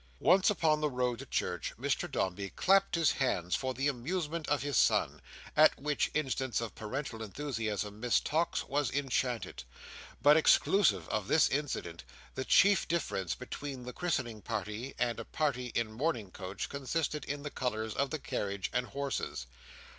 [0.17, 4.63] Once upon the road to church, Mr Dombey clapped his hands for the amusement of
[4.63, 5.21] his son.
[5.55, 9.63] At which instance of parental enthusiasm Miss Tox was enchanted.
[10.19, 12.03] But exclusive of this incident,
[12.33, 17.23] the chief difference between the christening party and a party in a mourning coach consisted
[17.25, 19.45] in the colours of the carriage and horses.